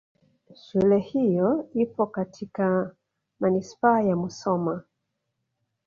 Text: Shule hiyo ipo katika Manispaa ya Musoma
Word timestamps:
Shule 0.55 0.99
hiyo 0.99 1.69
ipo 1.73 2.05
katika 2.05 2.95
Manispaa 3.39 4.01
ya 4.01 4.15
Musoma 4.15 4.83